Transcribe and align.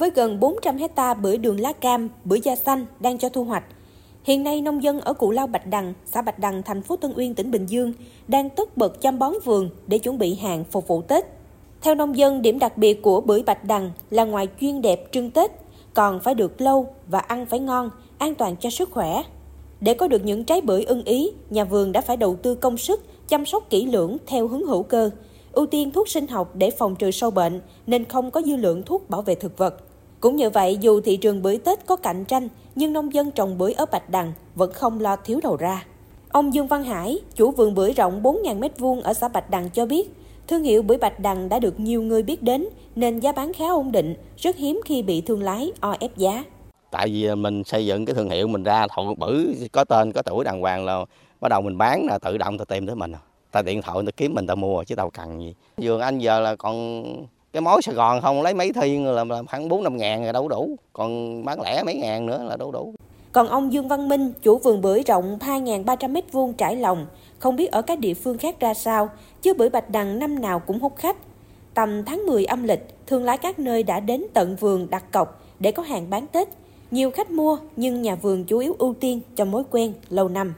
với 0.00 0.10
gần 0.10 0.40
400 0.40 0.76
hecta 0.76 1.14
bưởi 1.14 1.38
đường 1.38 1.60
lá 1.60 1.72
cam, 1.72 2.08
bưởi 2.24 2.40
da 2.40 2.56
xanh 2.56 2.86
đang 3.00 3.18
cho 3.18 3.28
thu 3.28 3.44
hoạch. 3.44 3.64
Hiện 4.24 4.44
nay, 4.44 4.60
nông 4.60 4.82
dân 4.82 5.00
ở 5.00 5.12
Cụ 5.12 5.30
Lao 5.30 5.46
Bạch 5.46 5.66
Đằng, 5.66 5.94
xã 6.06 6.22
Bạch 6.22 6.38
Đằng, 6.38 6.62
thành 6.62 6.82
phố 6.82 6.96
Tân 6.96 7.12
Uyên, 7.16 7.34
tỉnh 7.34 7.50
Bình 7.50 7.66
Dương 7.66 7.92
đang 8.28 8.50
tất 8.50 8.76
bật 8.76 9.00
chăm 9.00 9.18
bón 9.18 9.32
vườn 9.44 9.70
để 9.86 9.98
chuẩn 9.98 10.18
bị 10.18 10.34
hàng 10.34 10.64
phục 10.64 10.88
vụ 10.88 11.02
Tết. 11.02 11.24
Theo 11.80 11.94
nông 11.94 12.16
dân, 12.16 12.42
điểm 12.42 12.58
đặc 12.58 12.78
biệt 12.78 13.02
của 13.02 13.20
bưởi 13.20 13.42
Bạch 13.42 13.64
Đằng 13.64 13.90
là 14.10 14.24
ngoài 14.24 14.48
chuyên 14.60 14.82
đẹp 14.82 15.12
trưng 15.12 15.30
Tết, 15.30 15.50
còn 15.94 16.20
phải 16.20 16.34
được 16.34 16.60
lâu 16.60 16.86
và 17.08 17.18
ăn 17.18 17.46
phải 17.46 17.60
ngon, 17.60 17.90
an 18.18 18.34
toàn 18.34 18.56
cho 18.56 18.70
sức 18.70 18.90
khỏe. 18.90 19.22
Để 19.80 19.94
có 19.94 20.08
được 20.08 20.24
những 20.24 20.44
trái 20.44 20.60
bưởi 20.60 20.82
ưng 20.82 21.04
ý, 21.04 21.30
nhà 21.50 21.64
vườn 21.64 21.92
đã 21.92 22.00
phải 22.00 22.16
đầu 22.16 22.36
tư 22.36 22.54
công 22.54 22.78
sức, 22.78 23.00
chăm 23.28 23.46
sóc 23.46 23.70
kỹ 23.70 23.86
lưỡng 23.86 24.16
theo 24.26 24.48
hướng 24.48 24.66
hữu 24.66 24.82
cơ, 24.82 25.10
ưu 25.52 25.66
tiên 25.66 25.90
thuốc 25.90 26.08
sinh 26.08 26.26
học 26.26 26.50
để 26.54 26.70
phòng 26.70 26.96
trừ 26.96 27.10
sâu 27.10 27.30
bệnh 27.30 27.60
nên 27.86 28.04
không 28.04 28.30
có 28.30 28.42
dư 28.42 28.56
lượng 28.56 28.82
thuốc 28.82 29.10
bảo 29.10 29.22
vệ 29.22 29.34
thực 29.34 29.58
vật. 29.58 29.82
Cũng 30.20 30.36
như 30.36 30.50
vậy, 30.50 30.78
dù 30.80 31.00
thị 31.00 31.16
trường 31.16 31.42
bưởi 31.42 31.58
Tết 31.58 31.86
có 31.86 31.96
cạnh 31.96 32.24
tranh, 32.24 32.48
nhưng 32.74 32.92
nông 32.92 33.14
dân 33.14 33.30
trồng 33.30 33.58
bưởi 33.58 33.72
ở 33.72 33.86
Bạch 33.92 34.10
Đằng 34.10 34.32
vẫn 34.54 34.72
không 34.72 35.00
lo 35.00 35.16
thiếu 35.16 35.40
đầu 35.42 35.56
ra. 35.56 35.84
Ông 36.28 36.54
Dương 36.54 36.66
Văn 36.66 36.84
Hải, 36.84 37.18
chủ 37.34 37.50
vườn 37.50 37.74
bưởi 37.74 37.92
rộng 37.92 38.22
4.000 38.22 38.60
m2 38.60 39.00
ở 39.02 39.14
xã 39.14 39.28
Bạch 39.28 39.50
Đằng 39.50 39.70
cho 39.70 39.86
biết, 39.86 40.10
thương 40.48 40.62
hiệu 40.62 40.82
bưởi 40.82 40.98
Bạch 40.98 41.20
Đằng 41.20 41.48
đã 41.48 41.58
được 41.58 41.80
nhiều 41.80 42.02
người 42.02 42.22
biết 42.22 42.42
đến 42.42 42.66
nên 42.96 43.20
giá 43.20 43.32
bán 43.32 43.52
khá 43.52 43.70
ổn 43.70 43.92
định, 43.92 44.14
rất 44.36 44.56
hiếm 44.56 44.80
khi 44.84 45.02
bị 45.02 45.20
thương 45.20 45.42
lái 45.42 45.72
o 45.80 45.96
ép 46.00 46.16
giá. 46.16 46.44
Tại 46.90 47.08
vì 47.08 47.34
mình 47.34 47.64
xây 47.64 47.86
dựng 47.86 48.04
cái 48.04 48.14
thương 48.14 48.30
hiệu 48.30 48.48
mình 48.48 48.62
ra 48.62 48.86
thọ 48.96 49.02
bưởi 49.18 49.68
có 49.72 49.84
tên 49.84 50.12
có 50.12 50.22
tuổi 50.22 50.44
đàng 50.44 50.60
hoàng 50.60 50.84
là 50.84 51.04
bắt 51.40 51.48
đầu 51.48 51.60
mình 51.60 51.78
bán 51.78 52.06
là 52.06 52.18
tự 52.18 52.38
động 52.38 52.58
ta 52.58 52.64
tìm 52.64 52.86
tới 52.86 52.96
mình. 52.96 53.12
Ta 53.50 53.62
điện 53.62 53.82
thoại 53.82 53.98
ta 54.06 54.10
kiếm 54.16 54.34
mình 54.34 54.46
ta 54.46 54.54
mua 54.54 54.84
chứ 54.84 54.94
đâu 54.94 55.10
cần 55.10 55.40
gì. 55.40 55.54
Vườn 55.76 56.00
anh 56.00 56.18
giờ 56.18 56.40
là 56.40 56.56
còn 56.56 57.04
cái 57.52 57.60
mối 57.60 57.82
Sài 57.82 57.94
Gòn 57.94 58.20
không 58.20 58.42
lấy 58.42 58.54
mấy 58.54 58.72
thiên 58.72 59.06
là, 59.06 59.24
là 59.24 59.42
khoảng 59.48 59.68
bốn 59.68 59.82
năm 59.82 59.96
ngàn 59.96 60.24
là 60.24 60.32
đâu 60.32 60.48
đủ 60.48 60.76
còn 60.92 61.44
bán 61.44 61.60
lẻ 61.60 61.82
mấy 61.82 61.94
ngàn 61.94 62.26
nữa 62.26 62.44
là 62.48 62.56
đâu 62.56 62.72
đủ 62.72 62.94
còn 63.32 63.48
ông 63.48 63.72
Dương 63.72 63.88
Văn 63.88 64.08
Minh, 64.08 64.32
chủ 64.42 64.58
vườn 64.58 64.80
bưởi 64.80 65.02
rộng 65.02 65.38
2.300 65.40 66.12
m2 66.12 66.52
trải 66.52 66.76
lòng, 66.76 67.06
không 67.38 67.56
biết 67.56 67.70
ở 67.70 67.82
các 67.82 67.98
địa 67.98 68.14
phương 68.14 68.38
khác 68.38 68.60
ra 68.60 68.74
sao, 68.74 69.08
chứ 69.42 69.54
bưởi 69.54 69.68
bạch 69.68 69.90
đằng 69.90 70.18
năm 70.18 70.40
nào 70.40 70.60
cũng 70.60 70.80
hút 70.80 70.96
khách. 70.96 71.16
Tầm 71.74 72.04
tháng 72.04 72.26
10 72.26 72.44
âm 72.44 72.64
lịch, 72.64 73.06
thương 73.06 73.24
lái 73.24 73.38
các 73.38 73.58
nơi 73.58 73.82
đã 73.82 74.00
đến 74.00 74.24
tận 74.34 74.56
vườn 74.56 74.90
đặt 74.90 75.12
cọc 75.12 75.42
để 75.60 75.72
có 75.72 75.82
hàng 75.82 76.10
bán 76.10 76.26
Tết. 76.26 76.48
Nhiều 76.90 77.10
khách 77.10 77.30
mua, 77.30 77.58
nhưng 77.76 78.02
nhà 78.02 78.14
vườn 78.14 78.44
chủ 78.44 78.58
yếu 78.58 78.76
ưu 78.78 78.94
tiên 78.94 79.20
cho 79.36 79.44
mối 79.44 79.62
quen 79.70 79.92
lâu 80.08 80.28
năm. 80.28 80.54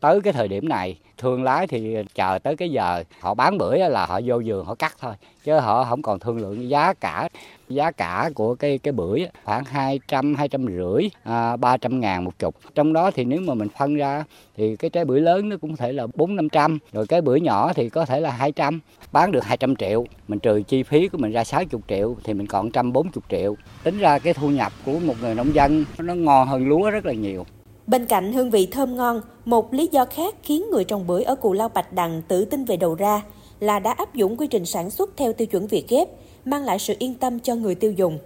Tới 0.00 0.20
cái 0.20 0.32
thời 0.32 0.48
điểm 0.48 0.68
này, 0.68 0.98
thương 1.18 1.42
lái 1.42 1.66
thì 1.66 1.96
chờ 2.14 2.38
tới 2.38 2.56
cái 2.56 2.70
giờ 2.70 3.04
họ 3.20 3.34
bán 3.34 3.58
bưởi 3.58 3.78
là 3.78 4.06
họ 4.06 4.20
vô 4.24 4.42
vườn 4.44 4.64
họ 4.64 4.74
cắt 4.74 4.96
thôi 5.00 5.14
chứ 5.44 5.58
họ 5.58 5.84
không 5.84 6.02
còn 6.02 6.18
thương 6.18 6.38
lượng 6.38 6.70
giá 6.70 6.94
cả. 6.94 7.28
Giá 7.68 7.90
cả 7.90 8.30
của 8.34 8.54
cái 8.54 8.78
cái 8.78 8.92
bưởi 8.92 9.26
khoảng 9.44 9.64
200 9.64 10.34
200 10.34 10.66
rưỡi 10.66 11.08
à, 11.22 11.56
300 11.56 12.00
ngàn 12.00 12.24
một 12.24 12.38
chục. 12.38 12.54
Trong 12.74 12.92
đó 12.92 13.10
thì 13.10 13.24
nếu 13.24 13.40
mà 13.40 13.54
mình 13.54 13.68
phân 13.78 13.96
ra 13.96 14.24
thì 14.56 14.76
cái 14.76 14.90
trái 14.90 15.04
bưởi 15.04 15.20
lớn 15.20 15.48
nó 15.48 15.56
cũng 15.60 15.70
có 15.70 15.76
thể 15.76 15.92
là 15.92 16.06
4 16.14 16.36
500 16.36 16.78
rồi 16.92 17.06
cái 17.06 17.20
bưởi 17.20 17.40
nhỏ 17.40 17.72
thì 17.72 17.88
có 17.88 18.04
thể 18.04 18.20
là 18.20 18.30
200 18.30 18.80
bán 19.12 19.32
được 19.32 19.44
200 19.44 19.76
triệu 19.76 20.06
mình 20.28 20.38
trừ 20.38 20.62
chi 20.62 20.82
phí 20.82 21.08
của 21.08 21.18
mình 21.18 21.32
ra 21.32 21.44
60 21.44 21.80
triệu 21.88 22.16
thì 22.24 22.34
mình 22.34 22.46
còn 22.46 22.64
140 22.64 23.22
triệu. 23.28 23.56
Tính 23.82 23.98
ra 23.98 24.18
cái 24.18 24.34
thu 24.34 24.48
nhập 24.48 24.72
của 24.84 24.98
một 24.98 25.14
người 25.20 25.34
nông 25.34 25.54
dân 25.54 25.84
nó 25.98 26.14
ngon 26.14 26.48
hơn 26.48 26.68
lúa 26.68 26.90
rất 26.90 27.06
là 27.06 27.12
nhiều. 27.12 27.44
Bên 27.86 28.06
cạnh 28.06 28.32
hương 28.32 28.50
vị 28.50 28.66
thơm 28.66 28.96
ngon, 28.96 29.20
một 29.44 29.74
lý 29.74 29.88
do 29.92 30.04
khác 30.04 30.34
khiến 30.42 30.64
người 30.70 30.84
trồng 30.84 31.06
bưởi 31.06 31.22
ở 31.22 31.34
Cù 31.34 31.52
Lao 31.52 31.68
Bạch 31.68 31.92
Đằng 31.92 32.22
tự 32.28 32.44
tin 32.44 32.64
về 32.64 32.76
đầu 32.76 32.94
ra 32.94 33.22
là 33.60 33.78
đã 33.78 33.92
áp 33.92 34.14
dụng 34.14 34.36
quy 34.36 34.46
trình 34.46 34.64
sản 34.64 34.90
xuất 34.90 35.10
theo 35.16 35.32
tiêu 35.32 35.46
chuẩn 35.46 35.66
Việt 35.66 35.88
ghép, 35.88 36.08
mang 36.44 36.64
lại 36.64 36.78
sự 36.78 36.94
yên 36.98 37.14
tâm 37.14 37.40
cho 37.40 37.54
người 37.54 37.74
tiêu 37.74 37.92
dùng. 37.92 38.18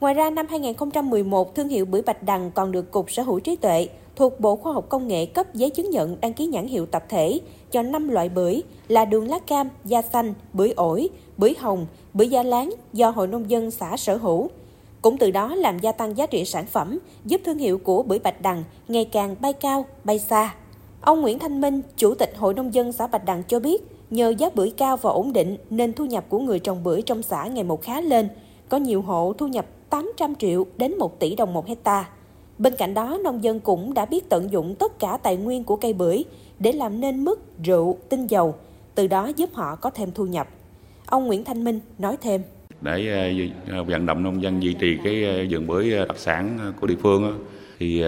Ngoài 0.00 0.14
ra, 0.14 0.30
năm 0.30 0.46
2011, 0.50 1.54
thương 1.54 1.68
hiệu 1.68 1.84
bưởi 1.84 2.02
Bạch 2.02 2.22
Đằng 2.22 2.50
còn 2.50 2.72
được 2.72 2.90
Cục 2.90 3.10
Sở 3.10 3.22
hữu 3.22 3.40
trí 3.40 3.56
tuệ 3.56 3.88
thuộc 4.16 4.40
Bộ 4.40 4.56
Khoa 4.56 4.72
học 4.72 4.88
Công 4.88 5.08
nghệ 5.08 5.26
cấp 5.26 5.54
giấy 5.54 5.70
chứng 5.70 5.90
nhận 5.90 6.16
đăng 6.20 6.32
ký 6.32 6.46
nhãn 6.46 6.66
hiệu 6.66 6.86
tập 6.86 7.04
thể 7.08 7.40
cho 7.70 7.82
5 7.82 8.08
loại 8.08 8.28
bưởi 8.28 8.62
là 8.88 9.04
đường 9.04 9.28
lá 9.28 9.38
cam, 9.38 9.68
da 9.84 10.02
xanh, 10.02 10.34
bưởi 10.52 10.70
ổi, 10.70 11.08
bưởi 11.36 11.54
hồng, 11.58 11.86
bưởi 12.14 12.28
da 12.28 12.42
láng 12.42 12.70
do 12.92 13.10
Hội 13.10 13.26
Nông 13.26 13.50
dân 13.50 13.70
xã 13.70 13.96
sở 13.96 14.16
hữu. 14.16 14.50
Cũng 15.02 15.18
từ 15.18 15.30
đó 15.30 15.54
làm 15.54 15.78
gia 15.78 15.92
tăng 15.92 16.16
giá 16.16 16.26
trị 16.26 16.44
sản 16.44 16.66
phẩm, 16.66 16.98
giúp 17.24 17.40
thương 17.44 17.58
hiệu 17.58 17.78
của 17.78 18.02
bưởi 18.02 18.18
Bạch 18.18 18.42
Đằng 18.42 18.64
ngày 18.88 19.04
càng 19.04 19.36
bay 19.40 19.52
cao, 19.52 19.84
bay 20.04 20.18
xa. 20.18 20.54
Ông 21.00 21.20
Nguyễn 21.20 21.38
Thanh 21.38 21.60
Minh, 21.60 21.82
Chủ 21.96 22.14
tịch 22.14 22.32
Hội 22.36 22.54
Nông 22.54 22.74
dân 22.74 22.92
xã 22.92 23.06
Bạch 23.06 23.24
Đằng 23.24 23.42
cho 23.48 23.60
biết, 23.60 23.82
nhờ 24.10 24.28
giá 24.38 24.50
bưởi 24.54 24.70
cao 24.70 24.96
và 24.96 25.10
ổn 25.10 25.32
định 25.32 25.56
nên 25.70 25.92
thu 25.92 26.04
nhập 26.04 26.24
của 26.28 26.38
người 26.38 26.58
trồng 26.58 26.84
bưởi 26.84 27.02
trong 27.02 27.22
xã 27.22 27.46
ngày 27.46 27.64
một 27.64 27.82
khá 27.82 28.00
lên. 28.00 28.28
Có 28.68 28.76
nhiều 28.76 29.02
hộ 29.02 29.32
thu 29.38 29.46
nhập 29.46 29.66
800 29.90 30.34
triệu 30.34 30.66
đến 30.76 30.98
1 30.98 31.18
tỷ 31.18 31.34
đồng 31.34 31.52
một 31.52 31.66
hecta. 31.66 32.08
Bên 32.58 32.76
cạnh 32.76 32.94
đó, 32.94 33.18
nông 33.24 33.44
dân 33.44 33.60
cũng 33.60 33.94
đã 33.94 34.04
biết 34.04 34.28
tận 34.28 34.52
dụng 34.52 34.74
tất 34.74 34.98
cả 34.98 35.18
tài 35.22 35.36
nguyên 35.36 35.64
của 35.64 35.76
cây 35.76 35.92
bưởi 35.92 36.24
để 36.58 36.72
làm 36.72 37.00
nên 37.00 37.24
mứt, 37.24 37.38
rượu, 37.64 37.96
tinh 38.08 38.26
dầu, 38.26 38.54
từ 38.94 39.06
đó 39.06 39.30
giúp 39.36 39.50
họ 39.52 39.76
có 39.76 39.90
thêm 39.90 40.12
thu 40.12 40.26
nhập. 40.26 40.48
Ông 41.06 41.26
Nguyễn 41.26 41.44
Thanh 41.44 41.64
Minh 41.64 41.80
nói 41.98 42.16
thêm 42.20 42.42
để 42.80 43.08
ờ, 43.68 43.76
ờ, 43.76 43.84
vận 43.84 44.06
động 44.06 44.22
nông 44.22 44.42
dân 44.42 44.62
duy 44.62 44.74
trì 44.74 44.98
cái 45.04 45.24
ờ, 45.24 45.44
vườn 45.50 45.66
bưởi 45.66 45.90
đặc 46.08 46.18
sản 46.18 46.58
của 46.80 46.86
địa 46.86 46.96
phương 47.02 47.44
thì 47.78 48.02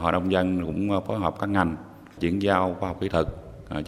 hội 0.00 0.12
nông 0.12 0.32
dân 0.32 0.64
cũng 0.66 1.00
phối 1.06 1.18
hợp 1.18 1.34
các 1.40 1.48
ngành 1.48 1.76
chuyển 2.20 2.42
giao 2.42 2.76
khoa 2.80 2.88
học 2.88 2.98
kỹ 3.00 3.08
thuật 3.08 3.26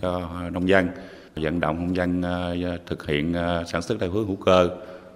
cho 0.01 0.31
nông 0.53 0.69
dân 0.69 0.89
vận 1.37 1.61
động 1.61 1.77
nông 1.79 1.97
dân 1.97 2.23
thực 2.87 3.07
hiện 3.07 3.35
sản 3.67 3.83
xuất 3.83 4.01
theo 4.01 4.11
hướng 4.11 4.27
hữu 4.27 4.37
cơ 4.37 4.69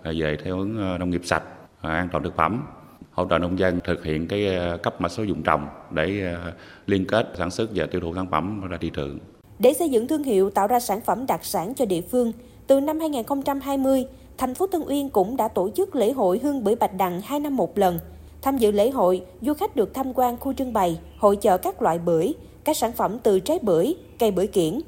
về 0.04 0.36
theo 0.44 0.56
hướng 0.56 0.98
nông 0.98 1.10
nghiệp 1.10 1.20
sạch 1.24 1.42
an 1.80 2.08
toàn 2.12 2.24
thực 2.24 2.36
phẩm 2.36 2.62
hỗ 3.10 3.26
trợ 3.30 3.38
nông 3.38 3.58
dân 3.58 3.80
thực 3.84 4.04
hiện 4.04 4.28
cái 4.28 4.58
cấp 4.82 5.00
mã 5.00 5.08
số 5.08 5.22
dùng 5.22 5.42
trồng 5.42 5.66
để 5.90 6.36
liên 6.86 7.06
kết 7.06 7.32
sản 7.38 7.50
xuất 7.50 7.70
và 7.74 7.86
tiêu 7.86 8.00
thụ 8.00 8.14
sản 8.14 8.26
phẩm 8.30 8.68
ra 8.68 8.78
thị 8.80 8.90
trường. 8.94 9.18
Để 9.58 9.74
xây 9.74 9.88
dựng 9.88 10.08
thương 10.08 10.22
hiệu 10.22 10.50
tạo 10.50 10.66
ra 10.66 10.80
sản 10.80 11.00
phẩm 11.00 11.26
đặc 11.26 11.44
sản 11.44 11.74
cho 11.74 11.84
địa 11.84 12.00
phương, 12.00 12.32
từ 12.66 12.80
năm 12.80 13.00
2020, 13.00 14.06
thành 14.38 14.54
phố 14.54 14.66
Tân 14.66 14.82
Uyên 14.86 15.10
cũng 15.10 15.36
đã 15.36 15.48
tổ 15.48 15.70
chức 15.70 15.96
lễ 15.96 16.12
hội 16.12 16.40
Hương 16.42 16.64
Bưởi 16.64 16.74
Bạch 16.74 16.96
Đằng 16.96 17.20
hai 17.20 17.40
năm 17.40 17.56
một 17.56 17.78
lần. 17.78 17.98
Tham 18.42 18.58
dự 18.58 18.70
lễ 18.70 18.90
hội, 18.90 19.22
du 19.40 19.54
khách 19.54 19.76
được 19.76 19.94
tham 19.94 20.12
quan 20.14 20.36
khu 20.36 20.52
trưng 20.52 20.72
bày, 20.72 20.98
hội 21.18 21.36
chợ 21.36 21.58
các 21.58 21.82
loại 21.82 21.98
bưởi, 21.98 22.34
các 22.64 22.76
sản 22.76 22.92
phẩm 22.92 23.18
từ 23.22 23.40
trái 23.40 23.58
bưởi, 23.62 23.94
cây 24.18 24.30
bưởi 24.30 24.46
kiển. 24.46 24.80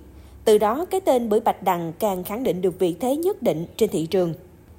Từ 0.44 0.58
đó, 0.58 0.84
cái 0.84 1.00
tên 1.00 1.28
bưởi 1.28 1.40
Bạch 1.40 1.62
Đằng 1.62 1.92
càng 1.98 2.24
khẳng 2.24 2.42
định 2.42 2.62
được 2.62 2.78
vị 2.78 2.96
thế 3.00 3.16
nhất 3.16 3.42
định 3.42 3.66
trên 3.76 3.90
thị 3.90 4.06
trường. 4.06 4.34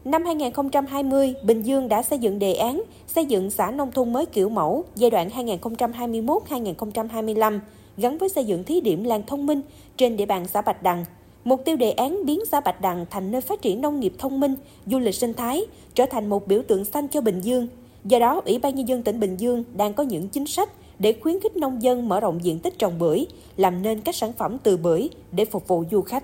Năm 0.05 0.25
2020, 0.25 1.33
Bình 1.43 1.61
Dương 1.61 1.87
đã 1.87 2.03
xây 2.03 2.19
dựng 2.19 2.39
đề 2.39 2.53
án 2.53 2.83
xây 3.07 3.25
dựng 3.25 3.49
xã 3.49 3.71
nông 3.71 3.91
thôn 3.91 4.13
mới 4.13 4.25
kiểu 4.25 4.49
mẫu 4.49 4.83
giai 4.95 5.09
đoạn 5.09 5.29
2021-2025 5.29 7.59
gắn 7.97 8.17
với 8.17 8.29
xây 8.29 8.45
dựng 8.45 8.63
thí 8.63 8.81
điểm 8.81 9.03
làng 9.03 9.23
thông 9.27 9.45
minh 9.45 9.61
trên 9.97 10.17
địa 10.17 10.25
bàn 10.25 10.47
xã 10.47 10.61
Bạch 10.61 10.83
Đằng 10.83 11.05
Mục 11.47 11.65
tiêu 11.65 11.75
đề 11.75 11.91
án 11.91 12.25
biến 12.25 12.39
xã 12.51 12.59
Bạch 12.59 12.81
Đằng 12.81 13.05
thành 13.09 13.31
nơi 13.31 13.41
phát 13.41 13.61
triển 13.61 13.81
nông 13.81 13.99
nghiệp 13.99 14.13
thông 14.17 14.39
minh, 14.39 14.55
du 14.85 14.99
lịch 14.99 15.15
sinh 15.15 15.33
thái, 15.33 15.65
trở 15.93 16.05
thành 16.05 16.29
một 16.29 16.47
biểu 16.47 16.61
tượng 16.67 16.85
xanh 16.85 17.07
cho 17.07 17.21
Bình 17.21 17.41
Dương. 17.41 17.67
Do 18.05 18.19
đó, 18.19 18.41
Ủy 18.45 18.59
ban 18.59 18.75
Nhân 18.75 18.87
dân 18.87 19.03
tỉnh 19.03 19.19
Bình 19.19 19.37
Dương 19.37 19.63
đang 19.77 19.93
có 19.93 20.03
những 20.03 20.29
chính 20.29 20.47
sách 20.47 20.69
để 20.99 21.13
khuyến 21.21 21.39
khích 21.39 21.57
nông 21.57 21.81
dân 21.81 22.09
mở 22.09 22.19
rộng 22.19 22.43
diện 22.43 22.59
tích 22.59 22.79
trồng 22.79 22.99
bưởi, 22.99 23.25
làm 23.57 23.81
nên 23.81 24.01
các 24.01 24.15
sản 24.15 24.33
phẩm 24.33 24.57
từ 24.63 24.77
bưởi 24.77 25.09
để 25.31 25.45
phục 25.45 25.67
vụ 25.67 25.83
du 25.91 26.01
khách. 26.01 26.23